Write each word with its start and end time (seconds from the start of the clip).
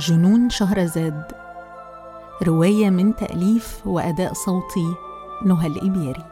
جنون 0.00 0.50
شهرزاد 0.50 1.32
رواية 2.42 2.90
من 2.90 3.16
تأليف 3.16 3.86
وأداء 3.86 4.32
صوتي 4.32 4.94
نهى 5.46 5.66
الإبياري 5.66 6.24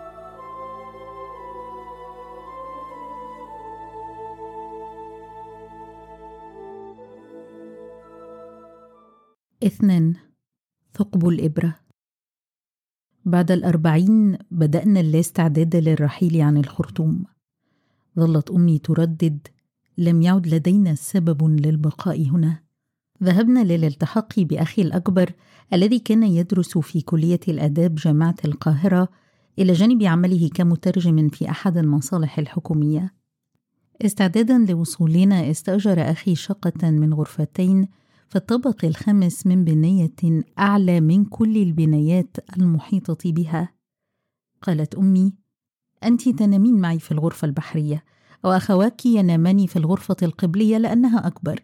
اثنان 9.67 10.15
ثقب 10.95 11.29
الإبرة. 11.29 11.75
بعد 13.25 13.51
الأربعين 13.51 14.39
بدأنا 14.51 15.01
الاستعداد 15.01 15.77
للرحيل 15.77 16.41
عن 16.41 16.57
الخرطوم. 16.57 17.25
ظلت 18.19 18.51
أمي 18.51 18.79
تردد 18.79 19.49
لم 19.99 20.23
يعد 20.23 20.47
لدينا 20.47 20.95
سبب 20.95 21.45
للبقاء 21.45 22.23
هنا. 22.23 22.68
ذهبنا 23.23 23.65
للالتحاق 23.65 24.41
بأخي 24.41 24.83
الأكبر 24.83 25.33
الذي 25.73 25.99
كان 25.99 26.23
يدرس 26.23 26.79
في 26.79 27.01
كلية 27.01 27.41
الآداب 27.49 27.95
جامعة 27.95 28.35
القاهرة 28.45 29.09
إلى 29.59 29.73
جانب 29.73 30.03
عمله 30.03 30.49
كمترجم 30.55 31.29
في 31.29 31.51
أحد 31.51 31.77
المصالح 31.77 32.39
الحكومية. 32.39 33.15
استعدادا 34.03 34.59
لوصولنا 34.59 35.51
استأجر 35.51 36.11
أخي 36.11 36.35
شقة 36.35 36.91
من 36.91 37.15
غرفتين 37.15 37.89
في 38.29 38.37
الطابق 38.37 38.85
الخامس 38.85 39.47
من 39.47 39.65
بنايه 39.65 40.43
أعلى 40.59 41.01
من 41.01 41.25
كل 41.25 41.57
البنايات 41.57 42.37
المحيطة 42.57 43.33
بها. 43.33 43.69
قالت 44.63 44.95
أمي 44.95 45.33
أنت 46.05 46.29
تنامين 46.29 46.75
معي 46.75 46.99
في 46.99 47.13
الغرفة 47.13 47.47
البحرية 47.47 48.05
واخواك 48.45 49.07
ينامان 49.07 49.67
في 49.67 49.77
الغرفة 49.77 50.17
القبلية 50.23 50.79
لأنها 50.79 51.27
أكبر. 51.27 51.63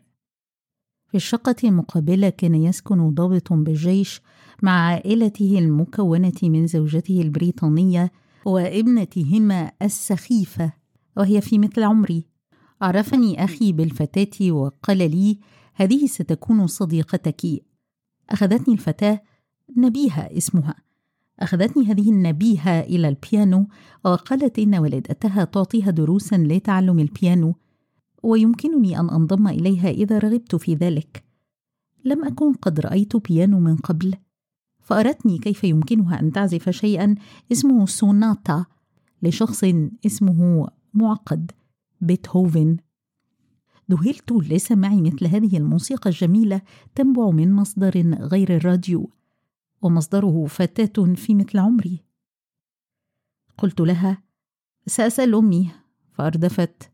في 1.15 1.19
الشقة 1.19 1.57
المقابلة 1.65 2.29
كان 2.29 2.55
يسكن 2.55 3.15
ضابط 3.15 3.53
بالجيش 3.53 4.21
مع 4.63 4.73
عائلته 4.73 5.59
المكونة 5.59 6.33
من 6.43 6.67
زوجته 6.67 7.21
البريطانية 7.23 8.13
وابنتهما 8.45 9.73
السخيفة 9.83 10.73
وهي 11.17 11.41
في 11.41 11.59
مثل 11.59 11.83
عمري. 11.83 12.27
عرفني 12.83 13.45
أخي 13.45 13.73
بالفتاة 13.73 14.53
وقال 14.53 14.99
لي 14.99 15.39
هذه 15.75 16.07
ستكون 16.07 16.67
صديقتك. 16.67 17.43
أخذتني 18.31 18.75
الفتاة 18.75 19.23
نبيهة 19.77 20.29
اسمها. 20.39 20.75
أخذتني 21.41 21.85
هذه 21.87 22.11
النبيهة 22.11 22.81
إلى 22.81 23.09
البيانو 23.09 23.69
وقالت 24.05 24.59
إن 24.59 24.75
والدتها 24.75 25.45
تعطيها 25.45 25.91
دروسا 25.91 26.37
لتعلم 26.37 26.99
البيانو. 26.99 27.55
ويمكنني 28.25 29.01
أن 29.01 29.11
أنضم 29.11 29.49
إليها 29.49 29.91
إذا 29.91 30.19
رغبت 30.19 30.57
في 30.57 30.75
ذلك. 30.75 31.25
لم 32.05 32.25
أكن 32.25 32.53
قد 32.53 32.81
رأيت 32.81 33.17
بيانو 33.17 33.61
من 33.61 33.77
قبل 33.77 34.15
فارتني 34.81 35.39
كيف 35.39 35.65
يمكنها 35.65 36.21
أن 36.21 36.33
تعزف 36.33 36.71
شيئا 36.71 37.15
اسمه 37.53 37.87
سوناتا 37.87 38.65
لشخص 39.23 39.65
اسمه 40.07 40.69
معقد 40.95 41.51
بيتهوفن. 42.01 42.77
ذهلت 43.91 44.33
لسماع 44.33 44.95
مثل 44.95 45.27
هذه 45.27 45.57
الموسيقى 45.57 46.11
الجميلة 46.11 46.63
تنبع 46.95 47.31
من 47.31 47.53
مصدر 47.53 48.01
غير 48.21 48.57
الراديو 48.57 49.11
ومصدره 49.83 50.47
فتاة 50.47 51.15
في 51.15 51.35
مثل 51.35 51.59
عمري. 51.59 52.05
قلت 53.59 53.81
لها 53.81 54.23
سأسأل 54.87 55.35
أمي. 55.35 55.71
فأردفت 56.13 56.94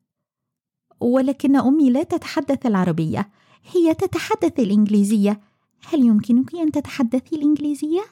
ولكن 1.01 1.57
أمي 1.57 1.91
لا 1.91 2.03
تتحدث 2.03 2.67
العربية 2.67 3.31
هي 3.73 3.95
تتحدث 3.95 4.61
الإنجليزية. 4.61 5.41
هل 5.89 6.05
يمكنك 6.05 6.55
أن 6.55 6.73
تتحدثي 6.73 7.37
الإنجليزية؟ 7.37 8.03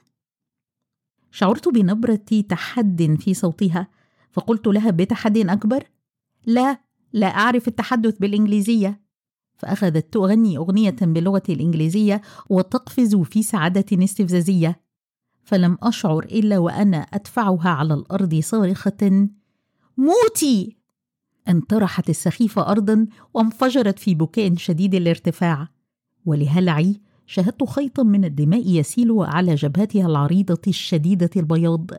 شعرت 1.31 1.69
بنبرة 1.69 2.43
تحد 2.49 3.17
في 3.21 3.35
صوتها 3.35 3.89
فقلت 4.31 4.67
لها 4.67 4.91
بتحد 4.91 5.39
أكبر 5.39 5.85
لا 6.47 6.81
لا 7.13 7.27
أعرف 7.27 7.69
التحدث 7.69 8.19
بالإنجليزية. 8.19 9.01
فأخذت 9.57 10.13
تغني 10.13 10.57
أغنية 10.57 10.97
باللغة 11.01 11.43
الإنجليزية 11.49 12.23
وتقفز 12.51 13.17
في 13.17 13.43
سعادة 13.43 14.05
استفزازية. 14.05 14.81
فلم 15.43 15.79
أشعر 15.83 16.25
إلا 16.25 16.59
وأنا 16.59 16.99
أدفعها 16.99 17.69
على 17.69 17.95
الأرض 17.95 18.41
صارخة 18.41 19.29
موتي! 19.97 20.79
انطرحت 21.49 22.11
السخيفة 22.11 22.71
أرضا 22.71 23.07
وانفجرت 23.35 23.99
في 23.99 24.15
بكاء 24.15 24.55
شديد 24.55 24.95
الارتفاع. 24.95 25.69
ولهلعي 26.27 27.01
شاهدت 27.27 27.65
خيطا 27.65 28.03
من 28.03 28.25
الدماء 28.25 28.69
يسيل 28.69 29.13
على 29.19 29.55
جبهتها 29.55 30.07
العريضة 30.07 30.63
الشديدة 30.69 31.31
البياض. 31.37 31.91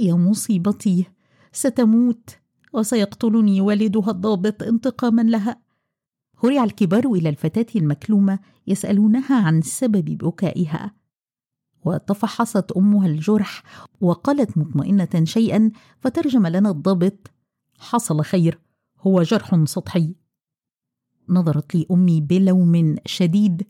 يا 0.00 0.14
مصيبتي 0.14 1.06
ستموت 1.52 2.30
وسيقتلني 2.72 3.60
والدها 3.60 4.10
الضابط 4.10 4.62
انتقاما 4.62 5.22
لها. 5.22 5.60
هرع 6.44 6.64
الكبار 6.64 7.12
إلى 7.12 7.28
الفتاة 7.28 7.66
المكلومة 7.76 8.38
يسألونها 8.66 9.46
عن 9.46 9.62
سبب 9.62 10.04
بكائها. 10.04 10.92
وتفحصت 11.84 12.72
أمها 12.72 13.06
الجرح 13.06 13.62
وقالت 14.00 14.58
مطمئنة 14.58 15.24
شيئا 15.24 15.70
فترجم 16.00 16.46
لنا 16.46 16.70
الضابط 16.70 17.30
حصل 17.78 18.24
خير 18.24 18.58
هو 19.00 19.22
جرح 19.22 19.64
سطحي. 19.64 20.14
نظرت 21.28 21.74
لي 21.74 21.86
أمي 21.90 22.20
بلوم 22.20 22.96
شديد. 23.06 23.66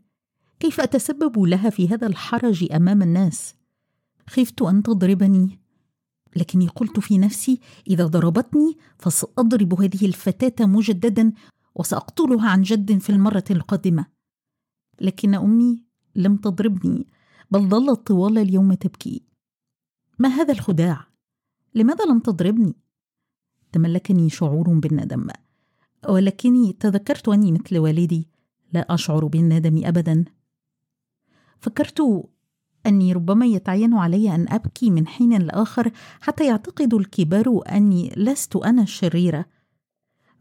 كيف 0.59 0.81
أتسبب 0.81 1.39
لها 1.39 1.69
في 1.69 1.89
هذا 1.89 2.07
الحرج 2.07 2.71
أمام 2.71 3.01
الناس؟ 3.01 3.55
خفت 4.29 4.61
أن 4.61 4.83
تضربني. 4.83 5.59
لكني 6.35 6.67
قلت 6.67 6.99
في 6.99 7.17
نفسي 7.17 7.59
إذا 7.87 8.05
ضربتني 8.05 8.77
فسأضرب 8.99 9.81
هذه 9.81 10.05
الفتاة 10.05 10.65
مجددا 10.65 11.33
وسأقتلها 11.75 12.49
عن 12.49 12.61
جد 12.61 12.97
في 12.97 13.09
المرة 13.09 13.43
القادمة. 13.51 14.05
لكن 15.01 15.35
أمي 15.35 15.83
لم 16.15 16.37
تضربني 16.37 17.07
بل 17.51 17.69
ظلت 17.69 18.07
طوال 18.07 18.37
اليوم 18.37 18.73
تبكي. 18.73 19.23
ما 20.19 20.29
هذا 20.29 20.53
الخداع؟ 20.53 21.07
لماذا 21.75 22.05
لم 22.05 22.19
تضربني؟ 22.19 22.75
تملكني 23.71 24.29
شعور 24.29 24.69
بالندم. 24.69 25.27
ولكني 26.09 26.73
تذكرت 26.73 27.27
أني 27.27 27.51
مثل 27.51 27.77
والدي. 27.77 28.27
لا 28.73 28.93
أشعر 28.93 29.25
بالندم 29.25 29.81
ابدا. 29.85 30.25
فكرت 31.59 32.27
أني 32.85 33.13
ربما 33.13 33.45
يتعين 33.45 33.93
علي 33.93 34.35
أن 34.35 34.45
أبكي 34.49 34.91
من 34.91 35.07
حين 35.07 35.41
لآخر 35.41 35.91
حتى 36.21 36.47
يعتقد 36.47 36.93
الكبار 36.93 37.61
أني 37.71 38.13
لست 38.17 38.55
أنا 38.55 38.81
الشريرة. 38.81 39.45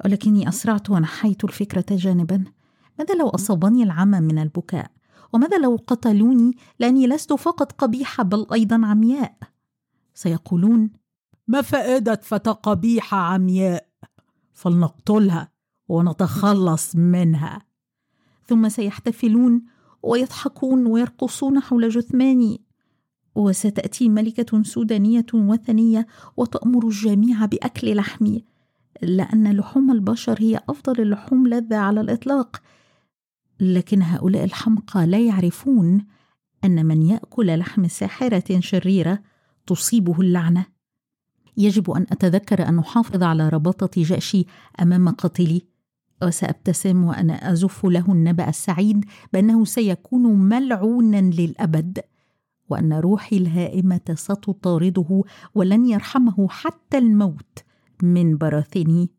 ولكني 0.04 0.48
أسرعت 0.48 0.90
ونحيت 0.90 1.44
الفكرة 1.44 1.86
جانبا. 1.90 2.44
ماذا 2.98 3.14
لو 3.14 3.28
أصابني 3.28 3.82
العمى 3.82 4.20
من 4.20 4.38
البكاء؟ 4.38 4.90
وماذا 5.32 5.58
لو 5.58 5.78
قتلوني 5.86 6.52
لأني 6.78 7.06
لست 7.06 7.32
فقط 7.32 7.72
قبيحة 7.72 8.24
بل 8.24 8.46
أيضا 8.52 8.86
عمياء؟ 8.86 9.36
سيقولون 10.14 10.90
ما 11.48 11.62
فائدة 11.62 12.20
فتى 12.22 12.50
قبيحة 12.50 13.18
عمياء؟ 13.18 13.86
فلنقتلها 14.52 15.48
ونتخلص 15.88 16.96
منها. 16.96 17.62
ثم 18.46 18.68
سيحتفلون 18.68 19.62
ويضحكون 20.02 20.86
ويرقصون 20.86 21.60
حول 21.60 21.88
جثماني. 21.88 22.60
وستأتي 23.34 24.08
ملكة 24.08 24.62
سودانية 24.62 25.26
وثنية 25.34 26.06
وتأمر 26.36 26.86
الجميع 26.86 27.44
بأكل 27.44 27.96
لحمي 27.96 28.44
لأن 29.02 29.52
لحوم 29.52 29.90
البشر 29.90 30.36
هي 30.38 30.60
أفضل 30.68 31.02
اللحوم 31.02 31.48
لذة 31.48 31.76
على 31.76 32.00
الإطلاق. 32.00 32.62
لكن 33.60 34.02
هؤلاء 34.02 34.44
الحمقى 34.44 35.06
لا 35.06 35.18
يعرفون 35.18 36.06
أن 36.64 36.86
من 36.86 37.02
يأكل 37.02 37.58
لحم 37.58 37.88
ساحرة 37.88 38.60
شريرة 38.60 39.22
تصيبه 39.66 40.20
اللعنة. 40.20 40.75
يجب 41.56 41.90
أن 41.90 42.06
أتذكر 42.12 42.68
أن 42.68 42.78
أحافظ 42.78 43.22
على 43.22 43.48
رباطة 43.48 44.02
جأشي 44.02 44.46
أمام 44.82 45.08
قاتلي. 45.08 45.62
وسأبتسم 46.22 47.04
وأنا 47.04 47.52
أزف 47.52 47.86
له 47.86 48.12
النبأ 48.12 48.48
السعيد 48.48 49.04
بأنه 49.32 49.64
سيكون 49.64 50.22
ملعونا 50.22 51.20
للأبد 51.20 52.00
وأن 52.68 52.92
روحي 52.92 53.36
الهائمة 53.36 54.14
ستطارده 54.14 55.22
ولن 55.54 55.86
يرحمه 55.86 56.48
حتى 56.48 56.98
الموت 56.98 57.58
من 58.02 58.36
براثني. 58.36 59.10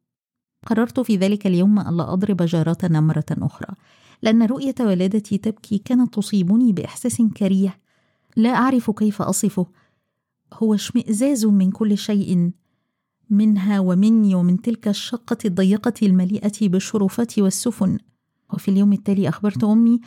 قررت 0.65 0.99
في 0.99 1.17
ذلك 1.17 1.47
اليوم 1.47 1.79
الا 1.79 2.13
أضرب 2.13 2.43
جارتنا 2.43 3.01
مرة 3.01 3.25
أخرى 3.31 3.75
لأن 4.21 4.43
رؤية 4.43 4.75
والدتي 4.79 5.37
تبكي 5.37 5.77
كانت 5.77 6.13
تصيبني 6.13 6.73
بإحساس 6.73 7.21
كريه. 7.21 7.79
لا 8.35 8.49
أعرف 8.49 8.91
كيف 8.91 9.21
أصفه 9.21 9.67
هو 10.53 10.73
اشمئزاز 10.73 11.45
من 11.45 11.71
كل 11.71 11.97
شيء 11.97 12.51
منها 13.29 13.79
ومني 13.79 14.35
ومن 14.35 14.61
تلك 14.61 14.87
الشقة 14.87 15.37
الضيقة 15.45 15.93
المليئة 16.03 16.69
بالشرفات 16.69 17.39
والسفن. 17.39 17.97
وفي 18.53 18.71
اليوم 18.71 18.93
التالي 18.93 19.29
أخبرت 19.29 19.63
أمي 19.63 19.99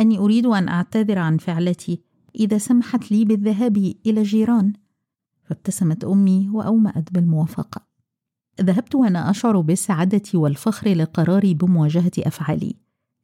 أني 0.00 0.18
أريد 0.18 0.46
أن 0.46 0.68
أعتذر 0.68 1.18
عن 1.18 1.38
فعلتي 1.38 2.00
إذا 2.34 2.58
سمحت 2.58 3.12
لي 3.12 3.24
بالذهاب 3.24 3.76
إلى 3.76 4.20
الجيران 4.20 4.72
فابتسمت 5.44 6.04
أمي 6.04 6.48
وأومأت 6.48 7.12
بالموافقة. 7.12 7.86
ذهبت 8.60 8.94
وأنا 8.94 9.30
أشعر 9.30 9.60
بالسعادة 9.60 10.22
والفخر 10.34 10.94
لقراري 10.94 11.54
بمواجهة 11.54 12.12
أفعالي. 12.18 12.76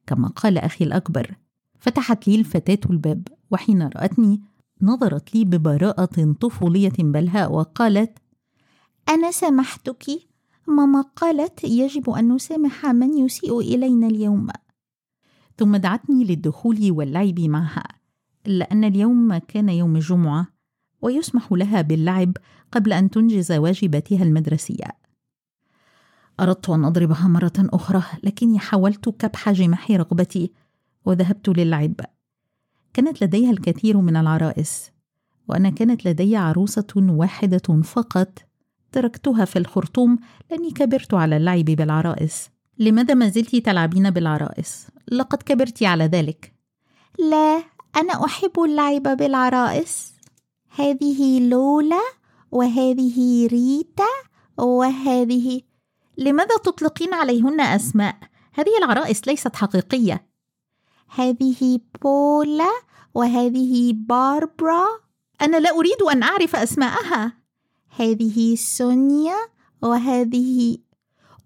كما 0.06 0.28
قال 0.28 0.58
أخي 0.58 0.84
الأكبر 0.84 1.36
فتحت 1.78 2.28
لي 2.28 2.34
الفتاة 2.34 2.90
الباب 2.90 3.28
وحين 3.50 3.82
رأتني 3.82 4.40
نظرت 4.82 5.34
لي 5.34 5.44
ببراءة 5.44 6.32
طفولية 6.40 6.92
بلهاء 6.98 7.52
وقالت 7.52 8.18
أنا 9.08 9.30
سامحتك 9.30 10.04
ماما 10.66 11.00
قالت 11.00 11.64
يجب 11.64 12.10
أن 12.10 12.32
نسامح 12.32 12.86
من 12.86 13.18
يسيء 13.18 13.60
إلينا 13.60 14.06
اليوم. 14.06 14.46
ثم 15.58 15.76
دعتني 15.76 16.24
للدخول 16.24 16.90
واللعب 16.90 17.40
معها 17.40 17.84
إلا 18.46 18.72
أن 18.72 18.84
اليوم 18.84 19.36
كان 19.38 19.68
يوم 19.68 19.96
الجمعة 19.96 20.46
ويسمح 21.02 21.52
لها 21.52 21.82
باللعب 21.82 22.36
قبل 22.72 22.92
أن 22.92 23.10
تنجز 23.10 23.52
واجباتها 23.52 24.22
المدرسية. 24.22 24.86
أردت 26.40 26.70
أن 26.70 26.84
أضربها 26.84 27.28
مرة 27.28 27.52
أخرى 27.58 28.02
لكني 28.22 28.58
حاولت 28.58 29.08
كبح 29.08 29.50
جماح 29.50 29.90
رغبتي 29.90 30.52
وذهبت 31.04 31.48
للعب. 31.48 31.94
كانت 32.94 33.22
لديها 33.24 33.50
الكثير 33.50 33.96
من 33.96 34.16
العرائس 34.16 34.90
وأنا 35.48 35.70
كانت 35.70 36.06
لدي 36.06 36.36
عروسة 36.36 36.86
واحدة 36.96 37.82
فقط 37.82 38.38
تركتها 38.92 39.44
في 39.44 39.58
الخرطوم 39.58 40.18
لأني 40.50 40.70
كبرت 40.70 41.14
على 41.14 41.36
اللعب 41.36 41.64
بالعرائس 41.64 42.50
لماذا 42.78 43.14
ما 43.14 43.28
زلت 43.28 43.56
تلعبين 43.56 44.10
بالعرائس؟ 44.10 44.86
لقد 45.12 45.42
كبرت 45.42 45.82
على 45.82 46.04
ذلك 46.04 46.52
لا 47.18 47.62
أنا 47.96 48.24
أحب 48.24 48.60
اللعب 48.60 49.02
بالعرائس 49.02 50.12
هذه 50.76 51.48
لولا 51.48 52.02
وهذه 52.50 53.46
ريتا 53.46 54.10
وهذه 54.58 55.60
لماذا 56.18 56.56
تطلقين 56.64 57.14
عليهن 57.14 57.60
أسماء؟ 57.60 58.16
هذه 58.54 58.78
العرائس 58.78 59.28
ليست 59.28 59.56
حقيقية 59.56 60.29
هذه 61.14 61.78
بولا 62.02 62.70
وهذه 63.14 63.92
باربرا. 63.92 64.84
أنا 65.42 65.56
لا 65.56 65.70
أريد 65.70 66.02
أن 66.12 66.22
أعرف 66.22 66.56
أسماءها. 66.56 67.32
هذه 67.96 68.54
سونيا 68.54 69.36
وهذه. 69.82 70.78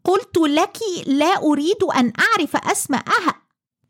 قلت 0.04 0.36
لك 0.38 0.78
لا 1.06 1.42
أريد 1.42 1.82
أن 1.96 2.12
أعرف 2.18 2.56
أسماءها. 2.56 3.34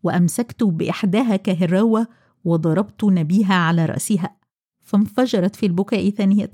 وأمسكت 0.02 0.64
بإحداها 0.64 1.36
كهراوة 1.36 2.06
وضربت 2.44 3.04
نبيها 3.04 3.54
على 3.54 3.86
رأسها. 3.86 4.36
فانفجرت 4.82 5.56
في 5.56 5.66
البكاء 5.66 6.10
ثانية. 6.10 6.50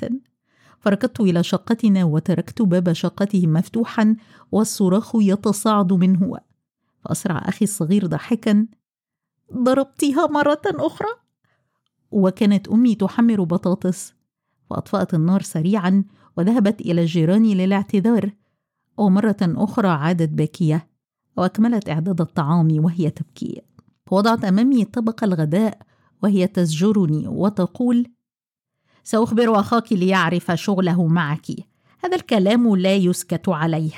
فركضت 0.81 1.21
إلى 1.21 1.43
شقتنا 1.43 2.05
وتركت 2.05 2.63
باب 2.63 2.93
شقته 2.93 3.47
مفتوحا 3.47 4.17
والصراخ 4.53 5.13
يتصاعد 5.15 5.93
منه. 5.93 6.39
فأسرع 7.05 7.39
أخي 7.39 7.65
الصغير 7.65 8.07
ضاحكا 8.07 8.67
ضربتها 9.55 10.27
مرة 10.27 10.63
أخرى؟ 10.67 11.09
وكانت 12.11 12.69
أمي 12.69 12.95
تحمر 12.95 13.45
بطاطس 13.45 14.15
وأطفأت 14.71 15.15
النار 15.15 15.43
سريعا 15.43 16.05
وذهبت 16.37 16.81
إلى 16.81 17.01
الجيران 17.01 17.43
للاعتذار. 17.43 18.31
ومرة 18.97 19.37
أخرى 19.43 19.89
عادت 19.89 20.29
باكية 20.29 20.89
وأكملت 21.37 21.89
إعداد 21.89 22.21
الطعام 22.21 22.85
وهي 22.85 23.11
تبكي. 23.11 23.63
وضعت 24.11 24.45
أمامي 24.45 24.85
طبق 24.85 25.25
الغداء 25.25 25.79
وهي 26.23 26.47
تزجرني 26.47 27.29
وتقول 27.29 28.07
سأخبر 29.05 29.61
أخاك 29.61 29.93
ليعرف 29.93 30.53
شغله 30.55 31.07
معك. 31.07 31.47
هذا 32.05 32.17
الكلام 32.17 32.77
لا 32.77 32.95
يسكت 32.95 33.49
عليه. 33.49 33.93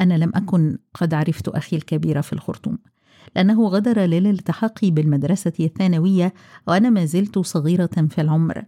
أنا 0.00 0.14
لم 0.14 0.32
أكن 0.34 0.78
قد 0.94 1.14
عرفت 1.14 1.48
أخي 1.48 1.76
الكبير 1.76 2.22
في 2.22 2.32
الخرطوم. 2.32 2.78
لأنه 3.36 3.68
غدر 3.68 4.00
للالتحاق 4.00 4.84
بالمدرسة 4.84 5.52
الثانوية 5.60 6.34
وأنا 6.68 6.90
ما 6.90 7.04
زلت 7.04 7.38
صغيرة 7.38 8.06
في 8.10 8.20
العمر. 8.20 8.64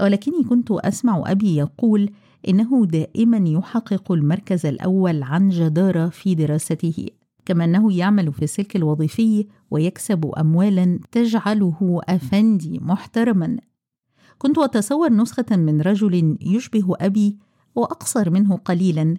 ولكني 0.00 0.44
كنت 0.44 0.70
أسمع 0.70 1.22
أبي 1.26 1.56
يقول 1.56 2.10
إنه 2.48 2.86
دائما 2.86 3.48
يحقق 3.48 4.12
المركز 4.12 4.66
الأول 4.66 5.22
عن 5.22 5.48
جدارة 5.48 6.08
في 6.08 6.34
دراسته 6.34 7.06
كما 7.44 7.64
أنه 7.64 7.92
يعمل 7.92 8.32
في 8.32 8.42
السلك 8.42 8.76
الوظيفي 8.76 9.46
ويكسب 9.70 10.26
أموالا 10.38 10.98
تجعله 11.12 12.00
أفندي 12.08 12.78
محترما. 12.82 13.56
كنت 14.38 14.58
أتصور 14.58 15.12
نسخة 15.12 15.56
من 15.56 15.80
رجل 15.80 16.38
يشبه 16.40 16.94
أبي 17.00 17.38
وأقصر 17.74 18.30
منه 18.30 18.56
قليلا. 18.56 19.16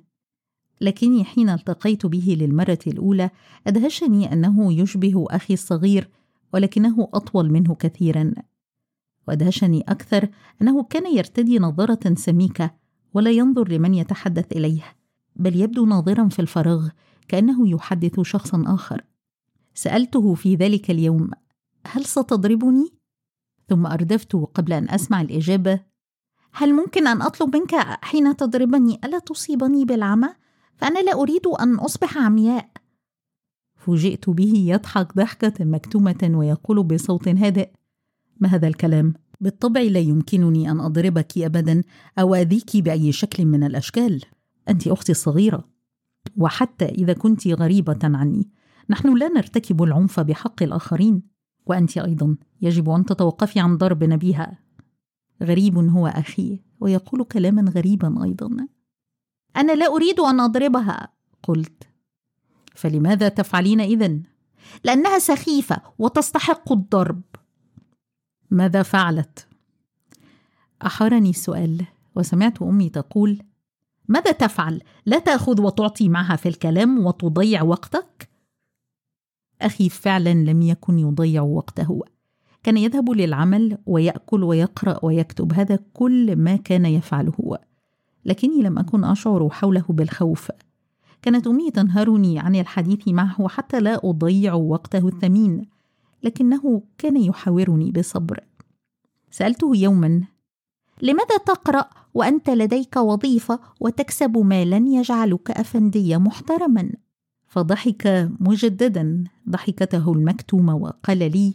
لكني 0.81 1.23
حين 1.23 1.49
التقيت 1.49 2.05
به 2.05 2.37
للمرة 2.39 2.79
الأولى 2.87 3.29
أدهشني 3.67 4.33
أنه 4.33 4.73
يشبه 4.73 5.25
أخي 5.29 5.53
الصغير 5.53 6.09
ولكنه 6.53 7.09
أطول 7.13 7.51
منه 7.51 7.75
كثيرا 7.75 8.33
وأدهشني 9.27 9.81
أكثر 9.81 10.29
أنه 10.61 10.83
كان 10.83 11.15
يرتدي 11.15 11.59
نظارة 11.59 12.13
سميكة 12.15 12.71
ولا 13.13 13.31
ينظر 13.31 13.67
لمن 13.71 13.93
يتحدث 13.93 14.51
إليه 14.51 14.83
بل 15.35 15.55
يبدو 15.55 15.85
ناظرا 15.85 16.27
في 16.27 16.39
الفراغ 16.39 16.89
كأنه 17.27 17.69
يحدث 17.69 18.19
شخصا 18.19 18.63
آخر 18.67 19.01
سألته 19.73 20.33
في 20.33 20.55
ذلك 20.55 20.91
اليوم 20.91 21.31
هل 21.87 22.05
ستضربني؟ 22.05 22.93
ثم 23.69 23.85
أردفت 23.85 24.35
قبل 24.35 24.73
أن 24.73 24.89
أسمع 24.89 25.21
الإجابة 25.21 25.79
هل 26.53 26.73
ممكن 26.73 27.07
أن 27.07 27.21
أطلب 27.21 27.55
منك 27.55 27.75
حين 28.01 28.35
تضربني 28.35 28.99
ألا 29.03 29.19
تصيبني 29.19 29.85
بالعمى؟ 29.85 30.29
فأنا 30.81 30.99
لا 30.99 31.13
أريد 31.13 31.47
أن 31.47 31.75
أصبح 31.75 32.17
عمياء. 32.17 32.69
فوجئت 33.75 34.29
به 34.29 34.53
يضحك 34.55 35.15
ضحكة 35.15 35.65
مكتومة 35.65 36.31
ويقول 36.33 36.83
بصوت 36.83 37.27
هادئ 37.27 37.69
ما 38.39 38.47
هذا 38.47 38.67
الكلام؟ 38.67 39.13
بالطبع 39.41 39.81
لا 39.81 39.99
يمكنني 39.99 40.71
أن 40.71 40.79
أضربك 40.79 41.37
أبدا 41.37 41.83
أو 42.19 42.35
أذيك 42.35 42.77
بأي 42.77 43.11
شكل 43.11 43.45
من 43.45 43.63
الأشكال. 43.63 44.21
أنت 44.69 44.87
أختي 44.87 45.11
الصغيرة. 45.11 45.67
وحتى 46.37 46.85
إذا 46.85 47.13
كنت 47.13 47.47
غريبة 47.47 47.99
عني 48.03 48.49
نحن 48.89 49.17
لا 49.17 49.27
نرتكب 49.27 49.83
العنف 49.83 50.19
بحق 50.19 50.63
الآخرين. 50.63 51.21
وأنت 51.65 51.97
أيضا 51.97 52.37
يجب 52.61 52.89
أن 52.89 53.05
تتوقفي 53.05 53.59
عن 53.59 53.77
ضرب 53.77 54.03
نبيها. 54.03 54.59
غريب 55.43 55.77
هو 55.77 56.07
أخي 56.07 56.59
ويقول 56.79 57.23
كلاما 57.23 57.71
غريبا 57.71 58.23
أيضا. 58.23 58.67
أنا 59.57 59.71
لا 59.71 59.85
أريد 59.87 60.19
أن 60.19 60.39
أضربها 60.39 61.07
قلت 61.43 61.83
فلماذا 62.75 63.29
تفعلين 63.29 63.81
إذن؟ 63.81 64.23
لأنها 64.83 65.19
سخيفة 65.19 65.81
وتستحق 65.99 66.71
الضرب 66.71 67.21
ماذا 68.51 68.83
فعلت؟ 68.83 69.47
أحارني 70.85 71.29
السؤال 71.29 71.85
وسمعت 72.15 72.61
أمي 72.61 72.89
تقول 72.89 73.41
ماذا 74.07 74.31
تفعل؟ 74.31 74.81
لا 75.05 75.19
تأخذ 75.19 75.61
وتعطي 75.61 76.09
معها 76.09 76.35
في 76.35 76.49
الكلام 76.49 77.05
وتضيع 77.05 77.61
وقتك؟ 77.61 78.29
أخي 79.61 79.89
فعلا 79.89 80.33
لم 80.33 80.61
يكن 80.61 80.99
يضيع 80.99 81.41
وقته 81.41 82.01
كان 82.63 82.77
يذهب 82.77 83.09
للعمل 83.09 83.77
ويأكل 83.85 84.43
ويقرأ 84.43 85.05
ويكتب 85.05 85.53
هذا 85.53 85.79
كل 85.93 86.35
ما 86.35 86.55
كان 86.55 86.85
يفعله 86.85 87.57
لكني 88.25 88.61
لم 88.61 88.79
أكن 88.79 89.03
أشعر 89.03 89.49
حوله 89.49 89.85
بالخوف. 89.89 90.51
كانت 91.21 91.47
أمي 91.47 91.71
تنهرني 91.71 92.39
عن 92.39 92.55
الحديث 92.55 93.07
معه 93.07 93.47
حتى 93.47 93.79
لا 93.79 93.99
أضيع 94.03 94.53
وقته 94.53 95.07
الثمين 95.07 95.65
لكنه 96.23 96.81
كان 96.97 97.17
يحاورني 97.17 97.91
بصبر 97.91 98.39
سألته 99.31 99.75
يوما 99.75 100.23
لماذا 101.01 101.37
تقرأ 101.45 101.89
وأنت 102.13 102.49
لديك 102.49 102.97
وظيفة 102.97 103.59
وتكسب 103.79 104.37
مالا 104.37 104.77
يجعلك 104.77 105.51
أفندي 105.51 106.17
محترما؟ 106.17 106.91
فضحك 107.47 108.29
مجددا 108.39 109.23
ضحكته 109.49 110.13
المكتومة 110.13 110.75
وقال 110.75 111.17
لي 111.17 111.53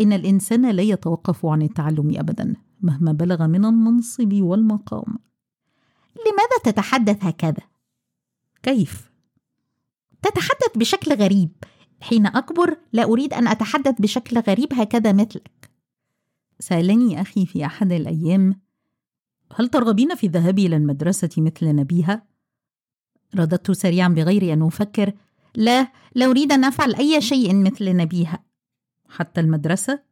إن 0.00 0.12
الإنسان 0.12 0.70
لا 0.70 0.82
يتوقف 0.82 1.46
عن 1.46 1.62
التعلم 1.62 2.12
أبدا 2.16 2.54
مهما 2.80 3.12
بلغ 3.12 3.46
من 3.46 3.64
المنصب 3.64 4.32
والمقام. 4.32 5.18
لماذا 6.16 6.58
تتحدث 6.64 7.24
هكذا؟ 7.24 7.62
كيف؟ 8.62 9.12
تتحدث 10.22 10.76
بشكل 10.76 11.14
غريب 11.14 11.50
حين 12.00 12.26
أكبر 12.26 12.78
لا 12.92 13.04
أريد 13.04 13.34
أن 13.34 13.48
أتحدث 13.48 14.00
بشكل 14.00 14.38
غريب 14.38 14.74
هكذا 14.74 15.12
مثلك 15.12 15.70
سألني 16.60 17.20
أخي 17.20 17.46
في 17.46 17.66
أحد 17.66 17.92
الأيام 17.92 18.60
هل 19.54 19.68
ترغبين 19.68 20.14
في 20.14 20.26
الذهاب 20.26 20.58
إلى 20.58 20.76
المدرسة 20.76 21.30
مثل 21.38 21.66
نبيها؟ 21.66 22.26
رددت 23.34 23.70
سريعا 23.70 24.08
بغير 24.08 24.52
أن 24.52 24.62
أفكر 24.62 25.12
لا 25.54 25.92
لا 26.14 26.26
أريد 26.26 26.52
أن 26.52 26.64
أفعل 26.64 26.94
أي 26.94 27.20
شيء 27.20 27.54
مثل 27.54 27.96
نبيها 27.96 28.44
حتى 29.08 29.40
المدرسة؟ 29.40 30.02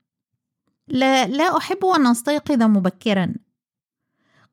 لا 0.88 1.26
لا 1.26 1.56
أحب 1.56 1.84
أن 1.84 2.06
أستيقظ 2.06 2.62
مبكرا 2.62 3.34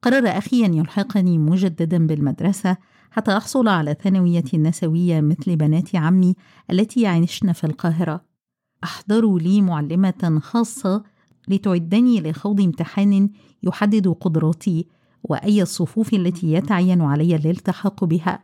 قرر 0.02 0.28
أخي 0.28 0.66
أن 0.66 0.74
يلحقني 0.74 1.38
مجددا 1.38 2.08
بالمدرسة 2.08 2.78
حتى 3.12 3.38
أحصل 3.38 3.68
على 3.68 3.96
ثانوية 4.04 4.44
نسوية 4.54 5.22
مثل 5.22 5.56
بنات 5.56 5.96
عمي 5.96 6.36
التي 6.72 7.02
يعيشن 7.02 7.52
في 7.52 7.64
القاهرة. 7.64 8.26
أحضروا 8.84 9.40
لي 9.40 9.62
معلمة 9.62 10.40
خاصة 10.44 11.04
لتعدني 11.48 12.22
لخوض 12.22 12.62
امتحان 12.62 13.30
يحدد 13.64 14.08
قدراتي 14.08 14.88
وأي 15.24 15.62
الصفوف 15.62 16.14
التي 16.14 16.54
يتعين 16.54 17.02
علي 17.02 17.36
الالتحاق 17.36 18.04
بها. 18.04 18.44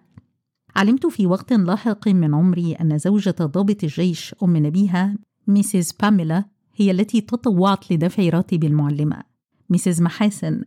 علمت 0.76 1.06
في 1.08 1.28
وقت 1.28 1.54
لاحق 1.54 2.08
من 2.08 2.34
عمري 2.34 2.74
أن 2.74 2.98
زوجة 2.98 3.36
ضابط 3.42 3.84
الجيش 3.84 4.36
أم 4.44 4.58
نبيها 4.58 5.16
ميسيس 5.48 5.94
باميلا 5.94 6.46
هي 6.76 6.92
التي 6.92 7.22
تطوعت 7.22 7.92
لدفع 7.92 8.30
راتب 8.30 8.64
المعلمة. 8.64 9.24
ميسيس 9.70 10.02
محاسن 10.02 10.64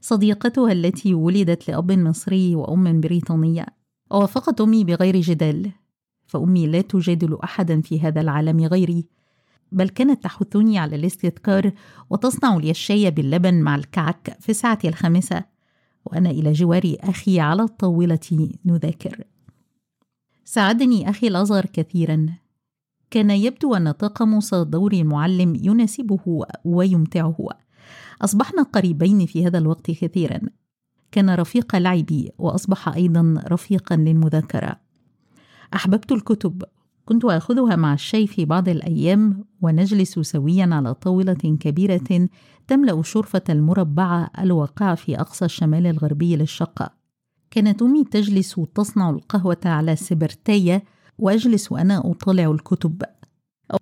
صديقتها 0.00 0.72
التي 0.72 1.14
ولدت 1.14 1.70
لأب 1.70 1.92
مصري 1.92 2.54
وأم 2.54 3.00
بريطانية. 3.00 3.66
وافقت 4.10 4.60
أمي 4.60 4.84
بغير 4.84 5.20
جدال 5.20 5.70
فأمي 6.26 6.66
لا 6.66 6.80
تجادل 6.80 7.38
أحدا 7.44 7.80
في 7.80 8.00
هذا 8.00 8.20
العالم 8.20 8.60
غيري 8.60 9.06
بل 9.72 9.88
كانت 9.88 10.24
تحثني 10.24 10.78
على 10.78 10.96
الاستذكار 10.96 11.72
وتصنع 12.10 12.56
لي 12.56 12.70
الشاي 12.70 13.10
باللبن 13.10 13.54
مع 13.54 13.74
الكعك 13.74 14.36
في 14.40 14.48
الساعة 14.48 14.78
الخامسة 14.84 15.44
وأنا 16.04 16.30
إلى 16.30 16.52
جوار 16.52 16.96
أخي 17.00 17.40
على 17.40 17.62
الطاولة 17.62 18.48
نذاكر. 18.64 19.24
ساعدني 20.44 21.10
أخي 21.10 21.28
الأصغر 21.28 21.66
كثيرا. 21.66 22.26
كان 23.10 23.30
يبدو 23.30 23.74
أن 23.74 23.96
تقمص 23.96 24.54
دور 24.54 24.92
المعلم 24.92 25.54
يناسبه 25.54 26.44
ويمتعه. 26.64 27.48
أصبحنا 28.22 28.62
قريبين 28.62 29.26
في 29.26 29.46
هذا 29.46 29.58
الوقت 29.58 29.90
كثيرا. 29.90 30.40
كان 31.12 31.30
رفيق 31.30 31.76
لعبي 31.76 32.30
وأصبح 32.38 32.88
أيضا 32.88 33.42
رفيقا 33.48 33.96
للمذاكرة. 33.96 34.76
أحببت 35.74 36.12
الكتب. 36.12 36.62
كنت 37.04 37.24
آخذها 37.24 37.76
مع 37.76 37.94
الشاي 37.94 38.26
في 38.26 38.44
بعض 38.44 38.68
الأيام 38.68 39.44
ونجلس 39.62 40.18
سويا 40.18 40.68
على 40.72 40.94
طاولة 40.94 41.56
كبيرة 41.60 42.28
تملأ 42.66 43.02
شرفة 43.02 43.42
المربعة 43.48 44.30
الواقعة 44.38 44.94
في 44.94 45.20
أقصى 45.20 45.44
الشمال 45.44 45.86
الغربي 45.86 46.36
للشقة. 46.36 46.90
كانت 47.50 47.82
أمي 47.82 48.04
تجلس 48.04 48.60
تصنع 48.74 49.10
القهوة 49.10 49.60
على 49.64 49.96
سبرتاية 49.96 50.84
وأجلس 51.18 51.72
وأنا 51.72 52.10
أطالع 52.10 52.50
الكتب. 52.50 53.02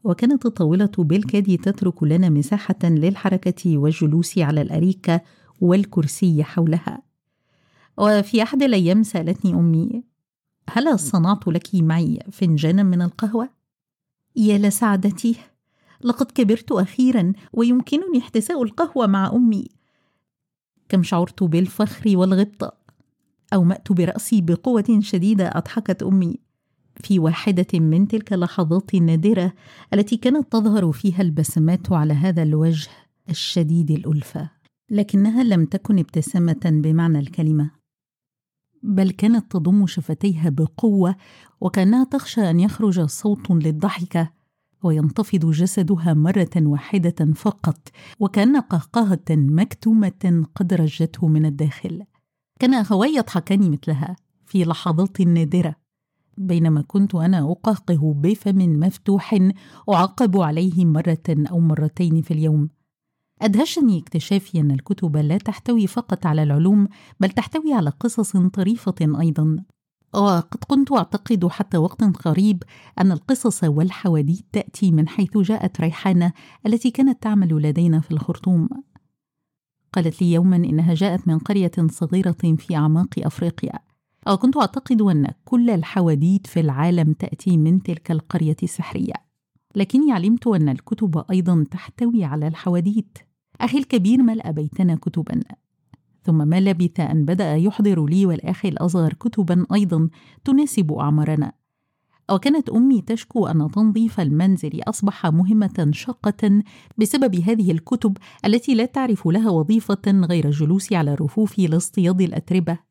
وكانت 0.05 0.47
الطاولة 0.47 0.91
بالكاد 0.99 1.59
تترك 1.59 2.03
لنا 2.03 2.29
مساحة 2.29 2.79
للحركة 2.85 3.79
والجلوس 3.79 4.39
على 4.39 4.63
الأريكة 4.63 5.21
والكرسي 5.61 6.45
حولها. 6.45 7.03
وفي 7.99 8.43
أحد 8.43 8.63
الأيام 8.63 9.03
سألتني 9.03 9.55
أمي 9.55 10.03
هل 10.71 10.99
صنعت 10.99 11.49
لك 11.49 11.75
معي 11.75 12.19
فنجانا 12.33 12.83
من 12.83 13.03
القهوة؟ 13.03 13.51
يا 14.37 14.59
لسعادتي 14.59 15.37
لقد 16.05 16.27
كبرت 16.27 16.73
أخيرا 16.73 17.33
ويمكنني 17.53 18.19
احتساء 18.19 18.63
القهوة 18.63 19.07
مع 19.07 19.33
أمي. 19.33 19.69
كم 20.89 21.03
شعرت 21.03 21.43
بالفخر 21.43 22.17
والغبطة 22.17 22.73
أومأت 23.55 23.93
برأسي 23.93 24.41
بقوة 24.41 24.99
شديدة 25.01 25.49
أضحكت 25.49 26.03
أمي. 26.03 26.48
في 27.03 27.19
واحدة 27.19 27.67
من 27.75 28.09
تلك 28.09 28.33
اللحظات 28.33 28.95
النادرة 28.95 29.53
التي 29.95 30.17
كانت 30.17 30.53
تظهر 30.53 30.93
فيها 30.93 31.23
البسمات 31.23 31.93
على 31.93 32.15
هذا 32.15 32.43
الوجه 32.43 32.91
الشديد 33.31 33.91
الألفة 33.91 34.51
لكنها 34.91 35.43
لم 35.43 35.65
تكن 35.65 35.99
ابتسامة 35.99 36.61
بمعنى 36.65 37.19
الكلمة 37.19 37.71
بل 38.83 39.11
كانت 39.11 39.53
تضم 39.53 39.87
شفتيها 39.87 40.51
بقوة 40.51 41.17
وكأنها 41.61 42.05
تخشى 42.05 42.51
أن 42.51 42.61
يخرج 42.61 43.01
صوت 43.01 43.51
للضحكة 43.51 44.31
وينتفض 44.83 45.51
جسدها 45.51 46.15
مرة 46.15 46.51
واحدة 46.57 47.33
فقط 47.35 47.89
وكأن 48.21 48.61
قهقهة 48.61 49.25
مكتومة 49.31 50.47
قد 50.55 50.75
رجته 50.75 51.29
من 51.29 51.47
الداخل. 51.47 52.05
كان 52.61 52.75
أخواي 52.75 53.15
يضحكان 53.15 53.71
مثلها 53.71 54.17
في 54.47 54.65
لحظات 54.65 55.21
نادرة. 55.21 55.77
بينما 56.39 56.83
كنت 56.83 57.15
أنا 57.15 57.53
أقهقه 57.53 58.15
بفم 58.15 58.59
مفتوح 58.59 59.39
أعقب 59.93 60.41
عليه 60.41 60.85
مرة 60.85 61.19
أو 61.29 61.61
مرتين 61.61 62.23
في 62.23 62.31
اليوم. 62.31 62.69
أدهشني 63.43 63.99
اكتشافي 63.99 64.61
أن 64.61 64.71
الكتب 64.71 65.17
لا 65.17 65.39
تحتوي 65.39 65.87
فقط 65.87 66.27
على 66.27 66.43
العلوم 66.43 66.89
بل 67.21 67.31
تحتوي 67.31 67.73
على 67.73 67.91
قصص 67.91 68.37
طريفة 68.37 68.95
أيضا. 69.21 69.57
وقد 70.15 70.65
كنت 70.67 70.93
أعتقد 70.93 71.47
حتى 71.47 71.79
وقت 71.79 72.05
قريب 72.05 72.63
أن 73.01 73.13
القصص 73.13 73.65
والحواديت 73.65 74.47
تأتي 74.53 74.93
من 74.93 75.09
حيث 75.09 75.39
جاءت 75.39 75.81
ريحانة 75.81 76.33
التي 76.67 76.91
كانت 76.91 77.23
تعمل 77.23 77.63
لدينا 77.63 78.01
في 78.01 78.11
الخرطوم. 78.11 78.69
قالت 79.93 80.23
لي 80.23 80.33
يوما 80.33 80.57
إنها 80.57 80.95
جاءت 80.95 81.29
من 81.29 81.39
قرية 81.39 81.71
صغيرة 81.91 82.37
في 82.59 82.77
أعماق 82.77 83.09
أفريقيا. 83.19 83.88
وكنت 84.29 84.57
أعتقد 84.57 85.03
أن 85.03 85.27
كل 85.45 85.71
الحواديت 85.71 86.47
في 86.47 86.61
العالم 86.61 87.13
تأتي 87.13 87.57
من 87.57 87.83
تلك 87.83 88.11
القرية 88.11 88.57
السحرية. 88.63 89.15
لكني 89.77 90.13
علمت 90.13 90.47
أن 90.47 90.69
الكتب 90.69 91.25
أيضا 91.31 91.65
تحتوي 91.71 92.25
على 92.25 92.49
الحواديت. 92.49 93.19
أخي 93.61 93.79
الكبير 93.79 94.23
ملأ 94.23 94.51
بيتنا 94.51 94.95
كتبا؟ 94.95 95.41
ثم 96.23 96.49
ما 96.49 96.61
لبث 96.61 97.01
أن 97.01 97.25
بدأ 97.25 97.57
يحضر 97.57 98.07
لي 98.07 98.27
والأخ 98.27 98.67
الأصغر 98.67 99.13
كتبا 99.13 99.67
أيضا 99.75 100.09
تناسب 100.45 100.93
أعمارنا. 100.93 101.53
وكانت 102.31 102.69
أمي 102.69 103.01
تشكو 103.01 103.47
أن 103.47 103.71
تنظيف 103.71 104.21
المنزل 104.21 104.81
أصبح 104.83 105.27
مهمة 105.27 105.89
شاقة 105.91 106.63
بسبب 106.99 107.35
هذه 107.35 107.71
الكتب 107.71 108.17
التي 108.45 108.75
لا 108.75 108.85
تعرف 108.85 109.29
لها 109.29 109.51
وظيفة 109.51 110.03
غير 110.07 110.45
الجلوس 110.45 110.93
على 110.93 111.13
الرفوف 111.13 111.59
لاصطياد 111.59 112.21
الأتربة. 112.21 112.88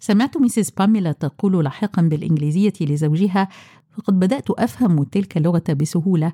سمعت 0.00 0.36
ميسيس 0.36 0.70
باميلا 0.70 1.12
تقول 1.12 1.64
لاحقا 1.64 2.02
بالإنجليزية 2.02 2.72
لزوجها 2.80 3.48
فقد 3.90 4.18
بدأت 4.18 4.50
أفهم 4.50 5.02
تلك 5.02 5.36
اللغة 5.36 5.72
بسهولة. 5.80 6.32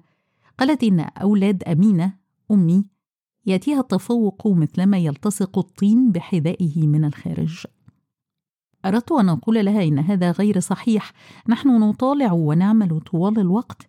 قالت 0.59 0.85
إن 0.85 1.01
أولاد 1.01 1.63
أمينة 1.63 2.13
أمي 2.51 2.85
يأتيها 3.47 3.81
التفوق 3.81 4.47
مثلما 4.47 4.99
يلتصق 4.99 5.59
الطين 5.59 6.13
بحذائه 6.13 6.87
من 6.87 7.05
الخارج. 7.05 7.65
أردت 8.85 9.13
أن 9.13 9.29
أقول 9.29 9.65
لها 9.65 9.83
إن 9.83 9.99
هذا 9.99 10.31
غير 10.31 10.61
صحيح. 10.61 11.13
نحن 11.49 11.69
نطالع 11.69 12.33
ونعمل 12.33 13.01
طوال 13.01 13.39
الوقت. 13.39 13.89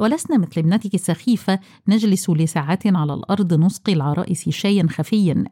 ولسنا 0.00 0.38
مثل 0.38 0.52
ابنتك 0.60 0.94
السخيفة 0.94 1.60
نجلس 1.88 2.30
لساعات 2.30 2.86
على 2.86 3.14
الأرض 3.14 3.54
نسقي 3.54 3.92
العرائس 3.92 4.48
شايا 4.48 4.86
خفيا. 4.90 5.44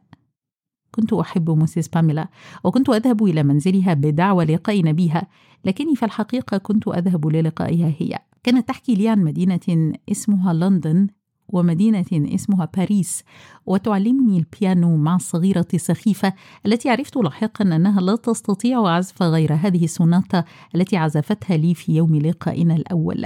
كنت 0.95 1.13
أحب 1.13 1.49
مسيس 1.49 1.87
باميلا 1.87 2.27
وكنت 2.63 2.89
أذهب 2.89 3.23
إلى 3.23 3.43
منزلها 3.43 3.93
بدعوى 3.93 4.45
لقائنا 4.45 4.91
بها 4.91 5.27
لكني 5.65 5.95
في 5.95 6.05
الحقيقة 6.05 6.57
كنت 6.57 6.87
أذهب 6.87 7.27
للقائها 7.27 7.93
هي. 7.99 8.19
كانت 8.43 8.67
تحكي 8.67 8.95
لي 8.95 9.09
عن 9.09 9.23
مدينة 9.23 9.93
اسمها 10.11 10.53
لندن 10.53 11.07
ومدينة 11.47 12.05
اسمها 12.11 12.69
باريس 12.77 13.23
وتعلمني 13.65 14.37
البيانو 14.37 14.97
مع 14.97 15.15
الصغيرة 15.15 15.67
السخيفة 15.73 16.33
التي 16.65 16.89
عرفت 16.89 17.17
لاحقا 17.17 17.75
أنها 17.75 18.01
لا 18.01 18.15
تستطيع 18.15 18.87
عزف 18.87 19.23
غير 19.23 19.53
هذه 19.53 19.83
السوناتا 19.83 20.43
التي 20.75 20.97
عزفتها 20.97 21.57
لي 21.57 21.73
في 21.73 21.95
يوم 21.95 22.15
لقائنا 22.15 22.75
الأول. 22.75 23.25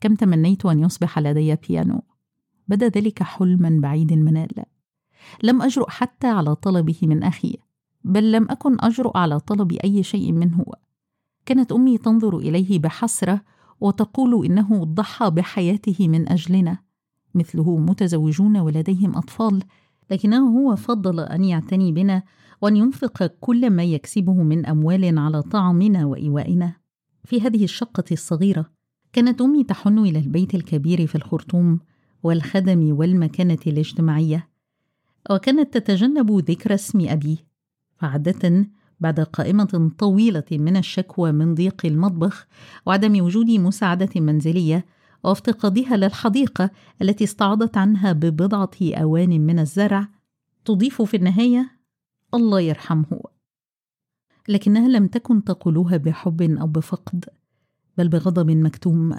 كم 0.00 0.14
تمنيت 0.14 0.66
أن 0.66 0.80
يصبح 0.80 1.18
لدي 1.18 1.56
بيانو؟ 1.68 2.02
بدأ 2.68 2.88
ذلك 2.88 3.22
حلما 3.22 3.78
بعيد 3.82 4.12
المنال. 4.12 4.64
لم 5.42 5.62
أجرؤ 5.62 5.90
حتى 5.90 6.26
على 6.26 6.54
طلبه 6.54 6.98
من 7.02 7.22
أخي 7.22 7.56
بل 8.04 8.32
لم 8.32 8.46
أكن 8.50 8.76
أجرؤ 8.80 9.16
على 9.16 9.40
طلب 9.40 9.72
أي 9.72 10.02
شيء 10.02 10.32
منه 10.32 10.64
كانت 11.46 11.72
أمي 11.72 11.98
تنظر 11.98 12.38
إليه 12.38 12.78
بحسرة 12.78 13.40
وتقول 13.80 14.46
إنه 14.46 14.84
ضحى 14.84 15.30
بحياته 15.30 16.08
من 16.08 16.28
أجلنا 16.28 16.78
مثله 17.34 17.76
متزوجون 17.76 18.56
ولديهم 18.56 19.16
أطفال 19.16 19.62
لكنه 20.10 20.58
هو 20.58 20.76
فضل 20.76 21.20
أن 21.20 21.44
يعتني 21.44 21.92
بنا 21.92 22.22
وأن 22.62 22.76
ينفق 22.76 23.26
كل 23.40 23.70
ما 23.70 23.84
يكسبه 23.84 24.32
من 24.32 24.66
أموال 24.66 25.18
على 25.18 25.42
طعامنا 25.42 26.06
وإيوائنا. 26.06 26.72
في 27.24 27.40
هذه 27.40 27.64
الشقة 27.64 28.04
الصغيرة 28.12 28.70
كانت 29.12 29.40
أمي 29.40 29.64
تحن 29.64 29.98
إلى 29.98 30.18
البيت 30.18 30.54
الكبير 30.54 31.06
في 31.06 31.14
الخرطوم 31.14 31.80
والخدم 32.22 32.96
والمكانة 32.98 33.58
الاجتماعية. 33.66 34.48
وكانت 35.30 35.78
تتجنب 35.78 36.50
ذكر 36.50 36.74
اسم 36.74 37.08
أبي 37.08 37.38
فعادة 37.96 38.66
بعد 39.00 39.20
قائمة 39.20 39.90
طويلة 39.98 40.44
من 40.52 40.76
الشكوى 40.76 41.32
من 41.32 41.54
ضيق 41.54 41.86
المطبخ 41.86 42.46
وعدم 42.86 43.24
وجود 43.24 43.50
مساعدة 43.50 44.20
منزلية 44.20 44.86
وافتقادها 45.24 45.96
للحديقة 45.96 46.70
التي 47.02 47.24
استعاضت 47.24 47.76
عنها 47.76 48.12
ببضعة 48.12 48.70
أوان 48.82 49.40
من 49.40 49.58
الزرع 49.58 50.08
تضيف 50.64 51.02
في 51.02 51.16
النهاية 51.16 51.70
الله 52.34 52.60
يرحمه 52.60 53.20
لكنها 54.48 54.88
لم 54.88 55.06
تكن 55.06 55.44
تقولها 55.44 55.96
بحب 55.96 56.42
أو 56.42 56.66
بفقد 56.66 57.24
بل 57.98 58.08
بغضب 58.08 58.50
مكتوم. 58.50 59.16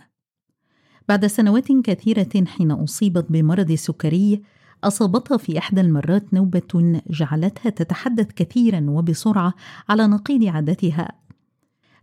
بعد 1.07 1.25
سنوات 1.25 1.71
كثيرة 1.71 2.45
حين 2.45 2.71
أصيبت 2.71 3.25
بمرض 3.31 3.71
السكري 3.71 4.41
أصابتها 4.83 5.37
في 5.37 5.57
إحدى 5.57 5.81
المرات 5.81 6.33
نوبة 6.33 7.01
جعلتها 7.09 7.69
تتحدث 7.69 8.27
كثيرا 8.35 8.85
وبسرعة 8.89 9.53
على 9.89 10.07
نقيض 10.07 10.43
عادتها. 10.43 11.11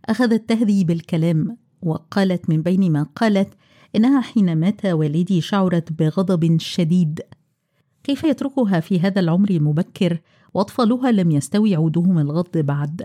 أخذت 0.05 0.49
تهذي 0.49 0.83
بالكلام 0.83 1.57
وقالت 1.81 2.49
من 2.49 2.61
بين 2.61 2.91
ما 2.91 3.03
قالت 3.03 3.53
إنها 3.95 4.21
حين 4.21 4.57
مات 4.57 4.85
والدي 4.85 5.41
شعرت 5.41 5.93
بغضب 5.93 6.59
شديد. 6.59 7.21
كيف 8.03 8.23
يتركها 8.23 8.79
في 8.79 8.99
هذا 8.99 9.19
العمر 9.19 9.49
المبكر 9.49 10.19
وأطفالها 10.53 11.11
لم 11.11 11.31
يستوي 11.31 11.75
عودهم 11.75 12.19
الغض 12.19 12.57
بعد. 12.57 13.01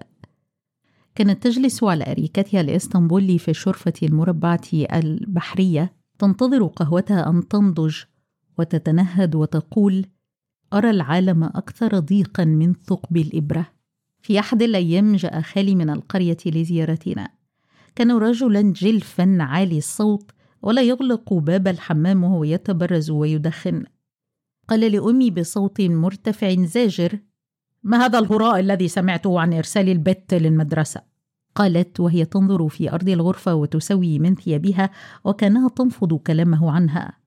كانت 1.14 1.42
تجلس 1.42 1.84
على 1.84 2.04
أريكتها 2.10 2.60
الإسطنبولي 2.60 3.38
في 3.38 3.50
الشرفة 3.50 3.92
المربعة 4.02 4.60
البحرية 4.72 5.92
تنتظر 6.18 6.66
قهوتها 6.66 7.30
أن 7.30 7.48
تنضج. 7.48 7.96
وتتنهد 8.60 9.34
وتقول 9.34 10.06
أرى 10.72 10.90
العالم 10.90 11.44
أكثر 11.44 11.98
ضيقا 11.98 12.44
من 12.44 12.74
ثقب 12.74 13.16
الإبرة. 13.16 13.66
في 14.22 14.38
أحد 14.38 14.62
الأيام 14.62 15.16
جاء 15.16 15.40
خالي 15.40 15.74
من 15.74 15.90
القرية 15.90 16.36
لزيارتنا. 16.46 17.28
كان 17.96 18.10
رجلا 18.12 18.60
جلفا 18.60 19.36
عالي 19.40 19.78
الصوت 19.78 20.30
ولا 20.62 20.82
يغلق 20.82 21.34
باب 21.34 21.68
الحمام 21.68 22.24
وهو 22.24 22.44
يتبرز 22.44 23.10
ويدخن. 23.10 23.84
قال 24.68 24.80
لأمي 24.80 25.30
بصوت 25.30 25.80
مرتفع 25.80 26.54
زاجر 26.64 27.18
ما 27.82 28.04
هذا 28.04 28.18
الهراء 28.18 28.60
الذي 28.60 28.88
سمعته 28.88 29.40
عن 29.40 29.52
إرسال 29.52 29.88
البت 29.88 30.34
للمدرسة؟ 30.34 31.02
قالت 31.54 32.00
وهي 32.00 32.24
تنظر 32.24 32.68
في 32.68 32.92
أرض 32.92 33.08
الغرفة 33.08 33.54
وتسوي 33.54 34.18
من 34.18 34.34
ثيابها 34.34 34.90
وكانها 35.24 35.68
تنفض 35.68 36.14
كلامه 36.14 36.70
عنها. 36.70 37.19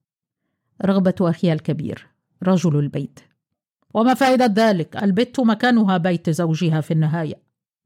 رغبة 0.85 1.15
أخيها 1.21 1.53
الكبير 1.53 2.07
رجل 2.43 2.79
البيت. 2.79 3.19
وما 3.93 4.13
فائدة 4.13 4.45
ذلك؟ 4.45 5.03
البت 5.03 5.39
مكانها 5.39 5.97
بيت 5.97 6.29
زوجها 6.29 6.81
في 6.81 6.91
النهاية. 6.91 7.43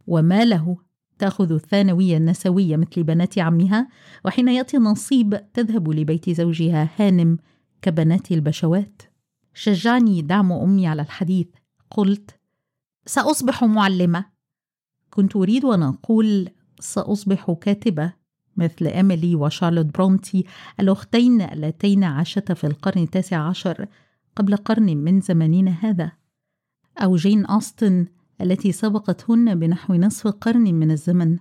وما 0.08 0.46
له؟ 0.46 0.78
تأخذ 1.20 1.52
الثانوية 1.52 2.18
النسوية 2.18 2.76
مثل 2.76 3.04
بنات 3.04 3.40
عمها 3.40 3.88
وحين 4.26 4.48
يأتي 4.48 4.78
النصيب 4.78 5.52
تذهب 5.54 5.90
لبيت 5.90 6.30
زوجها 6.30 6.90
هانم 6.98 7.38
كبنات 7.82 8.32
البشوات. 8.32 9.02
شجعني 9.54 10.22
دعم 10.22 10.52
أمي 10.52 10.88
على 10.88 11.02
الحديث. 11.02 11.48
قلت 11.92 12.40
سأصبح 13.06 13.64
معلمة. 13.64 14.26
كنت 15.10 15.36
أريد 15.36 15.66
أن 15.66 15.84
أقول 15.84 16.50
سأصبح 16.80 17.52
كاتبة. 17.62 18.14
مثل 18.58 18.88
إيميلي 18.88 19.36
وشارلوت 19.36 19.86
برونتي 19.86 20.46
الأختين 20.80 21.42
اللتين 21.42 22.04
عاشتا 22.04 22.54
في 22.54 22.68
القرن 22.68 23.02
التاسع 23.04 23.38
عشر 23.38 23.88
قبل 24.36 24.56
قرن 24.56 24.98
من 24.98 25.22
زماننا 25.22 25.72
هذا. 25.72 26.12
أو 26.98 27.16
جين 27.16 27.46
أوستن 27.46 28.06
التي 28.42 28.72
سبقتهن 28.72 29.60
بنحو 29.60 29.94
نصف 29.94 30.28
قرن 30.28 30.74
من 30.74 30.92
الزمن. 30.92 31.38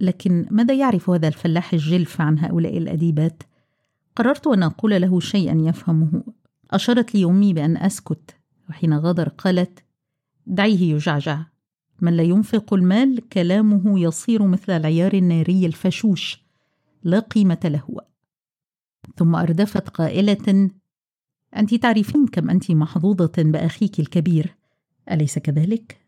لكن 0.00 0.46
ماذا 0.50 0.74
يعرف 0.74 1.10
هذا 1.10 1.28
الفلاح 1.28 1.72
الجلف 1.72 2.20
عن 2.20 2.38
هؤلاء 2.38 2.78
الأديبات؟ 2.78 3.42
قررت 4.16 4.46
أن 4.46 4.62
أقول 4.62 5.00
له 5.02 5.20
شيئا 5.20 5.68
يفهمه. 5.68 6.22
أشارت 6.70 7.14
لي 7.14 7.24
أمي 7.24 7.52
بأن 7.52 7.76
أسكت 7.76 8.36
وحين 8.70 8.94
غادر 8.94 9.28
قالت 9.28 9.84
دعيه 10.46 10.94
يجعجع. 10.94 11.51
من 12.02 12.16
لا 12.16 12.22
ينفق 12.22 12.74
المال 12.74 13.28
كلامه 13.28 14.00
يصير 14.00 14.46
مثل 14.46 14.72
العيار 14.72 15.12
الناري 15.12 15.66
الفشوش 15.66 16.42
لا 17.04 17.18
قيمة 17.18 17.60
له 17.64 18.00
ثم 19.16 19.34
أردفت 19.34 19.88
قائلة 19.88 20.70
أنت 21.56 21.74
تعرفين 21.74 22.26
كم 22.26 22.50
أنت 22.50 22.70
محظوظة 22.70 23.32
بأخيك 23.38 24.00
الكبير 24.00 24.56
أليس 25.10 25.38
كذلك؟ 25.38 26.01